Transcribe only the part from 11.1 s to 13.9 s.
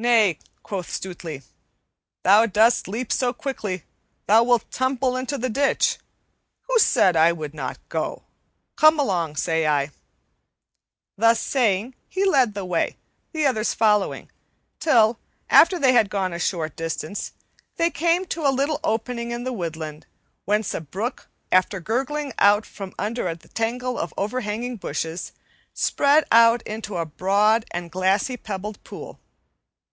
Thus saying, he led the way, the others